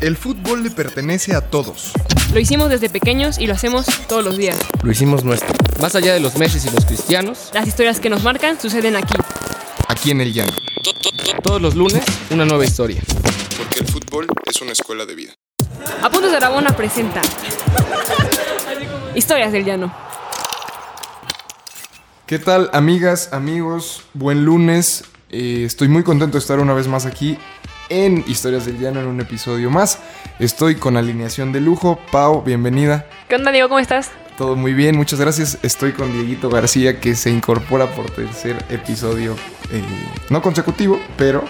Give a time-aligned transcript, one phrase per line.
[0.00, 1.92] El fútbol le pertenece a todos.
[2.32, 4.56] Lo hicimos desde pequeños y lo hacemos todos los días.
[4.84, 5.52] Lo hicimos nuestro.
[5.80, 9.14] Más allá de los Messi y los cristianos, Las historias que nos marcan suceden aquí.
[9.88, 10.52] Aquí en el llano.
[11.42, 13.02] todos los lunes, una nueva historia.
[13.56, 15.32] Porque el fútbol es una escuela de vida.
[16.00, 17.20] Apuntes de Aragona presenta
[19.16, 19.92] Historias del Llano.
[22.26, 24.04] ¿Qué tal, amigas, amigos?
[24.14, 25.02] Buen lunes.
[25.30, 27.36] Eh, estoy muy contento de estar una vez más aquí
[27.88, 29.98] en Historias del Llano en un episodio más.
[30.38, 31.98] Estoy con alineación de lujo.
[32.12, 33.06] Pau, bienvenida.
[33.28, 33.68] ¿Qué onda, Diego?
[33.68, 34.10] ¿Cómo estás?
[34.36, 35.58] Todo muy bien, muchas gracias.
[35.62, 39.34] Estoy con Dieguito García que se incorpora por tercer episodio,
[39.72, 39.82] eh,
[40.30, 41.42] no consecutivo, pero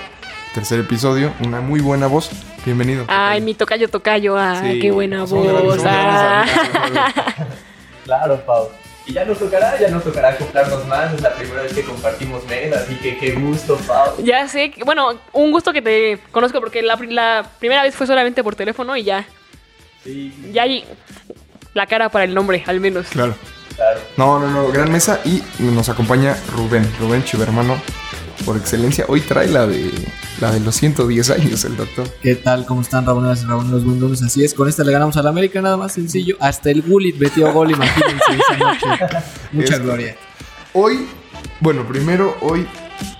[0.55, 2.31] tercer episodio, una muy buena voz.
[2.65, 3.05] Bienvenido.
[3.09, 4.39] Ay, mi tocayo, tocayo.
[4.39, 5.45] Ay, Sí, qué buena voz.
[5.47, 6.47] grandes Ah.
[8.05, 8.69] Claro, Pau.
[9.09, 11.15] Y ya nos tocará, ya nos tocará acoplarnos más.
[11.15, 14.23] Es la primera vez que compartimos mail, así que qué gusto, Pau.
[14.23, 18.07] Ya sé, que- bueno, un gusto que te conozco porque la, la primera vez fue
[18.07, 19.25] solamente por teléfono y ya,
[20.05, 20.84] Sí, ya hay
[21.75, 23.06] la cara para el nombre, al menos.
[23.09, 23.34] Claro.
[23.75, 24.01] claro.
[24.17, 27.81] No, no, no, gran mesa y nos acompaña Rubén, Rubén Chivermano,
[28.44, 29.05] por excelencia.
[29.08, 29.91] Hoy trae la de
[30.41, 32.08] la de los 110 años el doctor.
[32.22, 32.64] ¿Qué tal?
[32.67, 34.22] ¿Cómo están, Raboneras y Raboneros Bundones?
[34.22, 36.36] Así es, con esta le ganamos al América, nada más sencillo.
[36.41, 38.25] Hasta el Gullit metió gol, imagínense.
[39.53, 40.17] Mucha Es- gloria.
[40.72, 41.06] Hoy,
[41.61, 42.67] bueno, primero hoy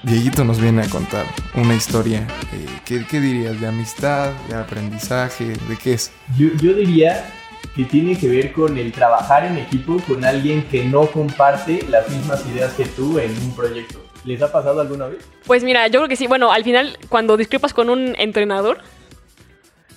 [0.03, 3.61] Dieguito nos viene a contar una historia, eh, ¿qué, qué dirías?
[3.61, 6.11] ¿De amistad, de aprendizaje, de qué es?
[6.37, 7.33] Yo, yo diría
[7.75, 12.09] que tiene que ver con el trabajar en equipo con alguien que no comparte las
[12.11, 14.05] mismas ideas que tú en un proyecto.
[14.29, 15.25] ¿Les ha pasado alguna vez?
[15.47, 16.27] Pues mira, yo creo que sí.
[16.27, 18.79] Bueno, al final, cuando discrepas con un entrenador,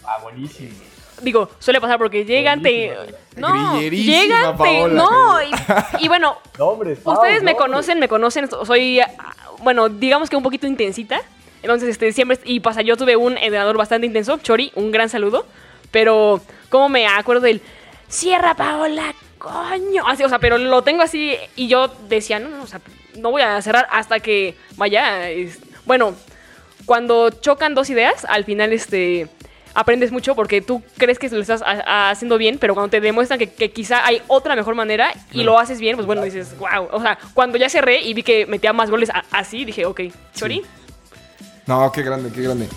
[0.05, 0.71] Ah, buenísimo.
[1.21, 2.95] digo, suele pasar porque llegan, te.
[3.35, 4.87] No, llegan, te.
[4.89, 5.51] No, y,
[5.99, 7.57] y bueno, Nombres, Pau, ustedes me nombres.
[7.57, 9.01] conocen, me conocen, soy,
[9.59, 11.21] bueno, digamos que un poquito intensita.
[11.61, 15.45] Entonces, este, siempre, y pasa, yo tuve un entrenador bastante intenso, Chori, un gran saludo.
[15.91, 17.61] Pero, ¿cómo me acuerdo del
[18.07, 20.07] cierra Paola, coño?
[20.07, 22.79] Así, o sea, pero lo tengo así y yo decía, no, no, o sea,
[23.17, 26.13] no voy a cerrar hasta que, vaya, es- bueno,
[26.85, 29.27] cuando chocan dos ideas, al final, este,
[29.73, 33.01] aprendes mucho porque tú crees que lo estás ha- ha- haciendo bien, pero cuando te
[33.01, 36.55] demuestran que, que quizá hay otra mejor manera y lo haces bien, pues bueno, dices,
[36.59, 36.89] wow.
[36.91, 40.01] O sea, cuando ya cerré y vi que metía más goles a- así, dije, ok,
[40.35, 40.61] Chori.
[41.67, 42.67] No, qué grande, qué grande.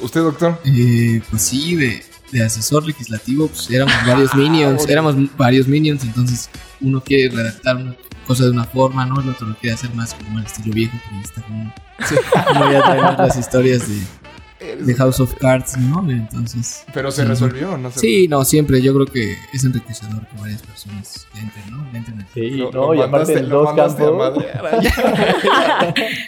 [0.00, 0.58] ¿Usted, doctor?
[0.64, 2.02] Eh, pues sí, de,
[2.32, 6.48] de asesor legislativo, pues éramos varios minions, éramos varios minions, entonces
[6.80, 7.96] uno quiere redactar una
[8.26, 9.20] cosa de una forma, ¿no?
[9.20, 11.74] El otro lo quiere hacer más como el estilo viejo, pero está como,
[12.48, 14.00] como ya traemos las historias de,
[14.60, 16.08] de House of Cards, ¿no?
[16.10, 16.84] Entonces...
[16.92, 17.90] Pero se resolvió, ¿no?
[17.90, 18.80] Se- Sí, no, siempre.
[18.82, 21.86] Yo creo que es enriquecedor que varias personas le entren, ¿no?
[21.96, 24.44] Entren Sí, Lo- no, lo y aparte mandaste- en lo dos campos.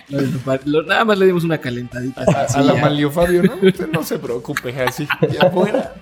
[0.86, 2.22] Nada más le dimos una calentadita.
[2.54, 3.54] A, la Manlio Fabio, ¿no?
[3.68, 5.06] Usted no se preocupe, así.
[5.30, 5.94] Ya fuera.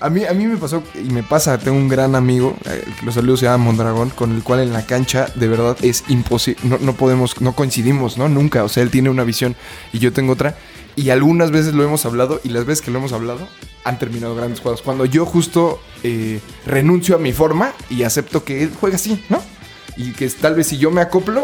[0.00, 3.04] A mí, a mí me pasó y me pasa, tengo un gran amigo, eh, que
[3.04, 6.58] los saludos se llama Mondragón, con el cual en la cancha de verdad es imposible,
[6.64, 8.28] no, no podemos, no coincidimos, ¿no?
[8.30, 9.56] Nunca, o sea, él tiene una visión
[9.92, 10.54] y yo tengo otra.
[11.00, 13.46] Y algunas veces lo hemos hablado y las veces que lo hemos hablado
[13.84, 14.82] han terminado grandes juegos.
[14.82, 19.40] Cuando yo justo eh, renuncio a mi forma y acepto que él juega así, ¿no?
[19.96, 21.42] Y que tal vez si yo me acoplo,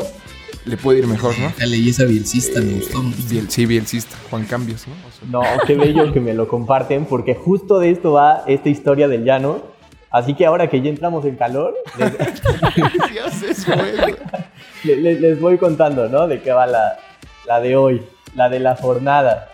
[0.67, 1.53] le puede ir mejor, ¿no?
[1.59, 3.03] La leyesa bielcista me gustó.
[3.03, 3.35] me gustó.
[3.35, 4.95] Biel- sí, bielcista, Juan Cambios, ¿no?
[4.95, 8.69] O sea, No, qué bello que me lo comparten, porque justo de esto va esta
[8.69, 9.63] historia del llano.
[10.11, 14.15] Así que ahora que ya entramos en calor, les, ¿Qué haces, güey?
[14.85, 16.27] le- le- les voy contando, ¿no?
[16.29, 16.99] De qué va la,
[17.47, 18.03] la de hoy,
[18.37, 19.49] la de la jornada.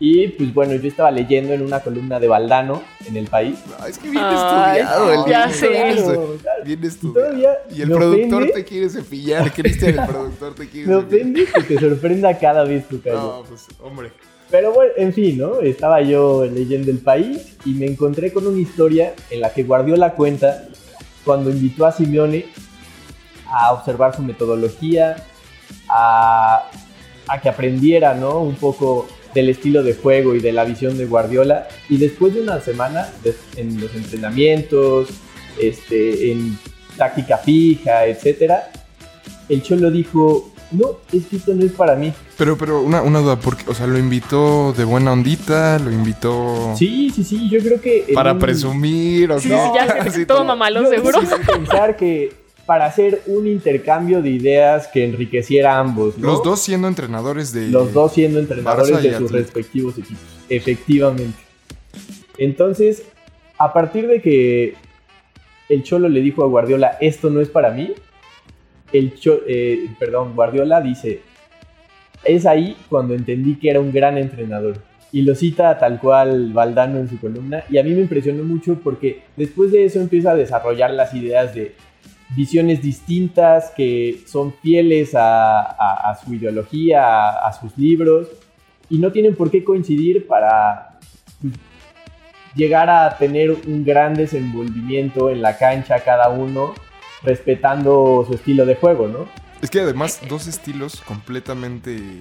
[0.00, 3.58] Y pues bueno, yo estaba leyendo en una columna de Valdano en el país.
[3.78, 5.68] No, es que bien Ay, estudiado el ya bien sé.
[6.64, 7.26] Bien estudiado.
[7.28, 8.52] Todavía Y el productor ofende.
[8.60, 11.20] te quiere cepillar, Cristian, el productor te quiere Me cepillar.
[11.20, 13.16] ofende que te sorprenda cada vez tu calle.
[13.16, 14.10] No, pues, hombre.
[14.50, 15.60] Pero bueno, en fin, ¿no?
[15.60, 20.12] Estaba yo leyendo el país y me encontré con una historia en la que Guardiola
[20.14, 20.64] cuenta
[21.24, 22.46] cuando invitó a Simeone
[23.46, 25.16] a observar su metodología,
[25.88, 26.64] a,
[27.34, 28.40] a que aprendiera, ¿no?
[28.40, 31.66] Un poco del estilo de juego y de la visión de Guardiola.
[31.88, 35.08] Y después de una semana de- en los entrenamientos,
[35.60, 36.58] este, en
[36.96, 38.70] táctica fija, etcétera,
[39.48, 42.12] el Cholo dijo, no, es que esto no es para mí.
[42.38, 46.74] Pero, pero, una, una duda, porque, o sea, lo invitó de buena ondita, lo invitó
[46.76, 48.06] Sí, sí, sí, yo creo que...
[48.14, 49.54] para un- presumir, o Sí, qué?
[49.56, 51.20] sí, ya Sí, todo mamalón, seguro.
[51.46, 52.32] pensar que
[52.66, 56.28] para hacer un intercambio de ideas que enriqueciera a ambos, ¿no?
[56.28, 57.68] Los dos siendo entrenadores de...
[57.68, 59.38] Los dos siendo entrenadores Barça de sus Atlético.
[59.38, 60.22] respectivos equipos.
[60.48, 61.38] Efectivamente.
[62.38, 63.02] Entonces,
[63.58, 64.74] a partir de que
[65.68, 67.92] el Cholo le dijo a Guardiola, esto no es para mí,
[68.92, 71.20] el Cho- eh, perdón, Guardiola dice,
[72.24, 74.78] es ahí cuando entendí que era un gran entrenador.
[75.12, 77.62] Y lo cita tal cual Valdano en su columna.
[77.70, 81.54] Y a mí me impresionó mucho porque después de eso empieza a desarrollar las ideas
[81.54, 81.74] de
[82.30, 88.28] visiones distintas que son fieles a, su ideología, a, a sus libros.
[88.90, 90.98] Y no tienen por qué coincidir para
[91.40, 91.54] pues,
[92.54, 96.74] llegar a tener un gran desenvolvimiento en la cancha cada uno,
[97.22, 99.26] respetando su estilo de juego, ¿no?
[99.62, 102.20] Es que además, dos estilos completamente.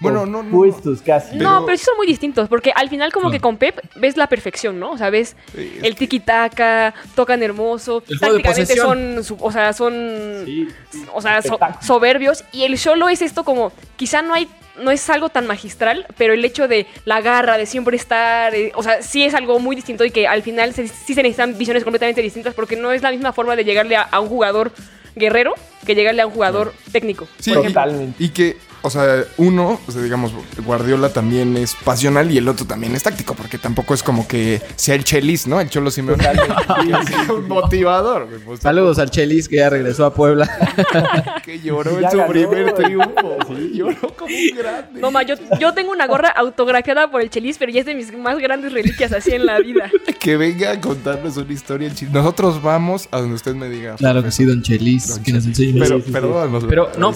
[0.00, 0.50] Bueno, no, no.
[0.50, 1.36] Puestos casi.
[1.38, 4.16] Pero- No, pero sí son muy distintos, porque al final como que con Pep ves
[4.16, 4.92] la perfección, ¿no?
[4.92, 5.34] O sea, ves
[5.82, 8.02] el tiki-taka, tocan hermoso,
[8.42, 8.86] posesión.
[8.86, 10.68] son, su- o sea, son, Sí,
[11.12, 14.48] o sea, so- soberbios, y el solo es esto como, quizá no hay,
[14.80, 18.70] no es algo tan magistral, pero el hecho de la garra, de siempre estar, eh,
[18.76, 21.58] o sea, sí es algo muy distinto y que al final se- sí se necesitan
[21.58, 24.70] visiones completamente distintas, porque no es la misma forma de llegarle a, a un jugador
[25.16, 25.54] guerrero
[25.88, 27.26] que llegarle a un jugador técnico.
[27.38, 27.82] Sí, por ejemplo.
[27.82, 28.22] Totalmente.
[28.22, 30.32] Y que, o sea, uno, o sea, digamos,
[30.64, 34.60] Guardiola también es pasional y el otro también es táctico, porque tampoco es como que
[34.76, 35.60] sea el Chelis, ¿no?
[35.60, 36.22] El Cholo Simeone.
[37.34, 38.28] Un motivador.
[38.44, 40.48] pues, Saludos al Chelis que ya regresó a Puebla.
[41.48, 43.38] Que lloró Ya en su ganó, primer triunfo.
[43.48, 43.70] Sí.
[43.72, 45.00] Lloró como un grande.
[45.00, 47.94] No, ma, yo, yo tengo una gorra autografiada por el Chelis, pero ya es de
[47.94, 49.90] mis más grandes reliquias así en la vida.
[50.18, 52.10] Que venga a contarnos una historia Chile.
[52.12, 53.94] Nosotros vamos a donde usted me diga.
[53.94, 55.77] Claro que sí, don Chelis, Don que nos enseñe.
[55.80, 56.12] Pero, Sí, sí, sí.
[56.12, 57.14] perdónanos la- Pero no,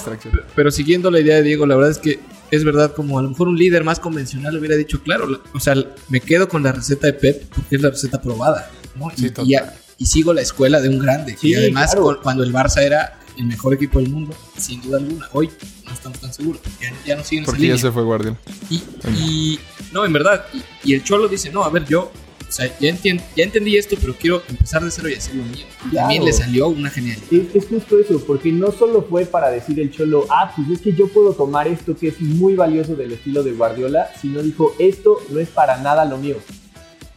[0.55, 2.19] pero siguiendo la idea de Diego, la verdad es que
[2.51, 5.61] es verdad, como a lo mejor un líder más convencional hubiera dicho, claro, la- o
[5.61, 5.75] sea,
[6.09, 9.09] me quedo con la receta de Pep porque es la receta probada, ¿no?
[9.17, 9.47] Sí, y, total.
[9.47, 11.37] y ya- y sigo la escuela de un grande.
[11.39, 12.03] Sí, y además, claro.
[12.05, 15.49] con- cuando el Barça era el mejor equipo del mundo, sin duda alguna, hoy
[15.87, 17.79] no estamos tan seguros, ya, ya no siguen esa Porque ya línea.
[17.83, 18.37] se fue Guardiola.
[18.69, 18.83] Y,
[19.17, 19.59] y-
[19.93, 22.13] no, en verdad, y, y el Cholo dice, no, a ver, yo,
[22.53, 25.43] o sea, ya, entien- ya entendí esto, pero quiero empezar de cero y hacer lo
[25.45, 25.65] mío.
[25.87, 25.97] Y Claro.
[26.09, 27.25] también le salió una genialidad.
[27.33, 30.81] Es, es justo eso, porque no solo fue para decir el cholo, ah, pues es
[30.83, 34.75] que yo puedo tomar esto que es muy valioso del estilo de Guardiola, sino dijo,
[34.79, 36.37] esto no es para nada lo mío.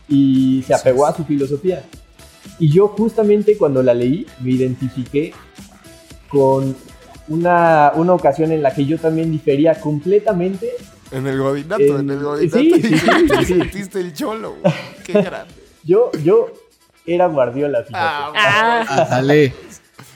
[0.07, 1.83] Y se apegó a su filosofía.
[2.57, 5.33] Y yo justamente cuando la leí me identifiqué
[6.29, 6.75] con
[7.27, 10.69] una, una ocasión en la que yo también difería completamente.
[11.11, 12.57] En el godinato, En- en el godinato.
[12.59, 13.45] sí, sí, sí, Te sí.
[13.45, 14.55] sentiste el Cholo.
[15.05, 15.53] Qué grande.
[15.83, 16.47] Yo, yo
[17.05, 18.03] era Guardiola, fíjate.
[18.35, 19.53] Ah, Ándale.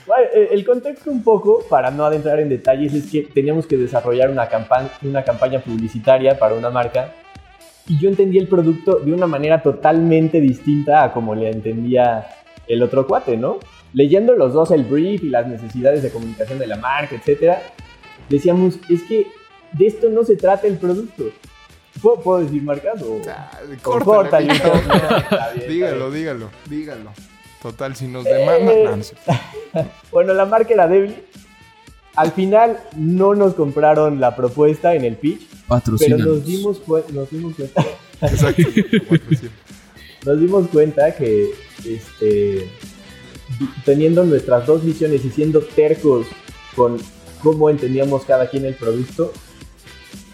[0.06, 3.76] Bueno, eh, el contexto un poco, para no adentrar en detalles, es que teníamos que
[3.76, 7.12] desarrollar una, campa- una campaña publicitaria para una marca
[7.86, 12.26] y yo entendí el producto de una manera totalmente distinta a como le entendía
[12.66, 13.58] el otro cuate, ¿no?
[13.92, 17.62] Leyendo los dos el brief y las necesidades de comunicación de la marca, etcétera,
[18.28, 19.28] decíamos, es que
[19.72, 21.24] de esto no se trata el producto.
[22.02, 23.16] ¿Puedo, puedo decir marcas o...?
[23.18, 23.50] Está
[25.68, 26.22] Dígalo, bien.
[26.22, 27.10] dígalo, dígalo.
[27.62, 28.34] Total, si nos Eh.
[28.34, 28.84] demandan.
[28.84, 29.14] no, no sé.
[30.10, 31.16] Bueno, la marca era débil.
[32.16, 35.46] Al final no nos compraron la propuesta en el pitch,
[35.98, 36.82] pero nos dimos,
[37.12, 37.84] nos dimos cuenta,
[40.26, 41.50] nos dimos cuenta que
[41.84, 42.68] este,
[43.84, 46.26] teniendo nuestras dos visiones y siendo tercos
[46.74, 46.98] con
[47.42, 49.32] cómo entendíamos cada quien el producto,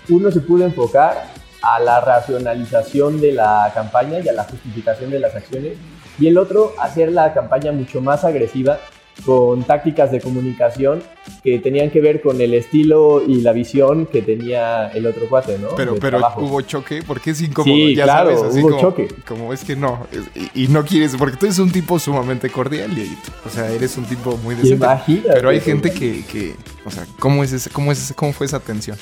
[0.09, 1.31] uno se pudo enfocar
[1.75, 5.73] a la racionalización de la campaña y a la justificación de las acciones
[6.19, 8.79] y el otro hacer la campaña mucho más agresiva
[9.25, 11.03] con tácticas de comunicación
[11.43, 15.59] que tenían que ver con el estilo y la visión que tenía el otro cuate,
[15.59, 15.69] ¿no?
[15.75, 16.43] Pero, De pero trabajo.
[16.45, 17.75] hubo choque porque es incómodo.
[17.75, 19.09] Sí, ya claro, sabes, así hubo como, choque.
[19.27, 20.07] como es que no.
[20.13, 23.31] es- y, y no quieres, porque tú eres un tipo sumamente cordial, Dieguito.
[23.47, 24.85] O sea, eres un tipo muy decente.
[24.85, 28.35] Imagínate, Pero hay gente que, que, o sea, ¿cómo es ese, cómo es ese- cómo
[28.35, 28.99] fue esa tensión?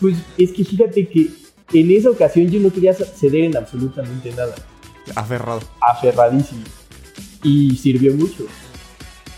[0.00, 1.28] Pues es que fíjate que
[1.72, 4.54] en esa ocasión yo no quería ceder en absolutamente nada.
[5.14, 5.60] Aferrado.
[5.80, 6.62] Aferradísimo.
[7.42, 8.46] Y sirvió mucho.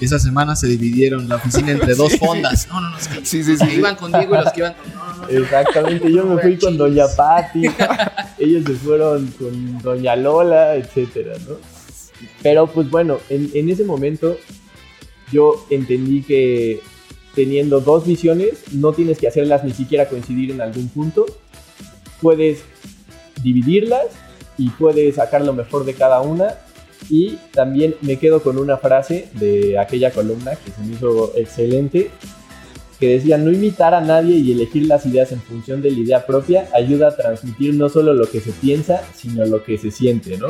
[0.01, 2.67] Esa semana se dividieron la oficina entre dos fondas.
[2.69, 2.99] No, no, no.
[2.99, 3.79] es que Sí, sí, los sí, que sí.
[3.79, 4.95] iban con Diego y los que iban con.
[4.95, 5.29] No, no, no.
[5.29, 7.65] Exactamente, yo me fui con Doña Patti,
[8.39, 11.57] ellos se fueron con Doña Lola, etcétera, ¿no?
[12.43, 14.39] Pero pues bueno, en, en ese momento
[15.31, 16.81] yo entendí que
[17.35, 21.27] teniendo dos visiones, no tienes que hacerlas ni siquiera coincidir en algún punto.
[22.21, 22.63] Puedes
[23.43, 24.07] dividirlas
[24.59, 26.55] y puedes sacar lo mejor de cada una.
[27.09, 32.11] Y también me quedo con una frase de aquella columna que se me hizo excelente,
[33.01, 36.27] que decía, no imitar a nadie y elegir las ideas en función de la idea
[36.27, 40.37] propia ayuda a transmitir no solo lo que se piensa, sino lo que se siente,
[40.37, 40.49] ¿no?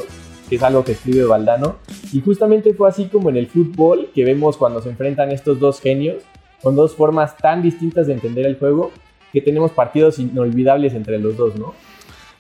[0.49, 1.77] Que es algo que escribe Valdano.
[2.13, 5.81] Y justamente fue así como en el fútbol que vemos cuando se enfrentan estos dos
[5.81, 6.25] genios,
[6.61, 8.91] con dos formas tan distintas de entender el juego,
[9.33, 11.75] que tenemos partidos inolvidables entre los dos, ¿no?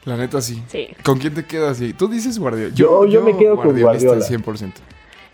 [0.05, 0.63] La neta sí.
[0.69, 0.89] Sí.
[1.05, 1.79] ¿Con quién te quedas?
[1.97, 2.75] Tú dices Guardiola.
[2.75, 4.27] Yo- yo me quedo con guardiolista Guardiola.
[4.27, 4.73] 100%.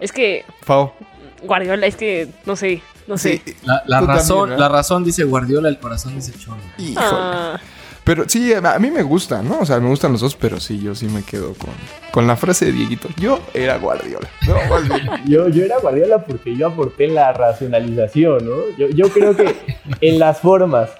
[0.00, 0.92] Es que Fao.
[1.42, 3.42] Guardiola, es que no sé, no sé.
[3.44, 3.54] Sí.
[3.86, 6.56] La, razón, la razón dice Guardiola, el corazón dice Cholo.
[6.78, 7.06] Híjole.
[7.08, 7.60] Ah,
[8.02, 9.60] Pero sí, a mí me gusta, ¿no?
[9.60, 11.70] O sea, me gustan los dos, pero sí, yo sí me quedo con,
[12.10, 13.08] con la frase de Dieguito.
[13.18, 14.28] Yo era Guardiola.
[14.46, 14.56] No.
[15.28, 18.56] Yo, yo era Guardiola porque yo aporté la racionalización, ¿no?
[18.78, 19.54] Yo, yo creo que
[20.00, 20.90] en las formas.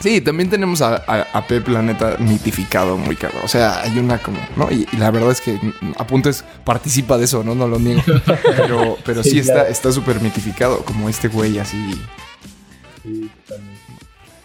[0.00, 3.40] Sí, también tenemos a, a, a Pep, la neta, mitificado muy cabrón.
[3.44, 4.70] O sea, hay una como, ¿no?
[4.70, 7.54] Y, y la verdad es que mm, Apuntes participa de eso, ¿no?
[7.54, 8.02] No lo niego.
[8.56, 9.68] Pero, pero sí, Sí, está claro.
[9.70, 11.94] está súper mitificado, como este güey así.
[13.02, 13.80] Sí, totalmente.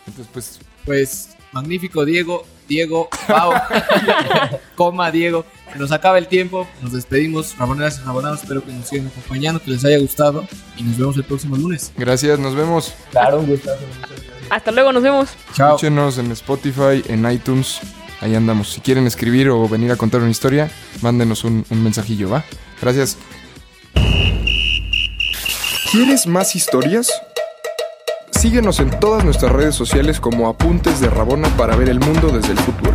[0.08, 2.46] Entonces, pues, Pues magnífico, Diego.
[2.68, 3.52] Diego, wow.
[4.76, 5.46] Coma, Diego.
[5.78, 6.66] Nos acaba el tiempo.
[6.82, 7.58] Nos despedimos.
[7.58, 8.42] Raboneras y rabonados.
[8.44, 10.48] Espero que nos sigan acompañando, que les haya gustado.
[10.78, 11.92] Y nos vemos el próximo lunes.
[11.98, 12.94] gracias, nos vemos.
[13.12, 13.82] Claro, un gustazo.
[14.00, 14.41] muchas gracias.
[14.52, 15.30] Hasta luego, nos vemos.
[15.54, 15.70] Chao.
[15.70, 17.80] Escúchenos en Spotify, en iTunes.
[18.20, 18.74] Ahí andamos.
[18.74, 20.70] Si quieren escribir o venir a contar una historia,
[21.02, 22.44] mándenos un, un mensajillo, ¿va?
[22.82, 23.18] Gracias.
[25.90, 27.10] ¿Quieres más historias?
[28.32, 32.52] Síguenos en todas nuestras redes sociales como Apuntes de Rabona para ver el mundo desde
[32.52, 32.94] el fútbol.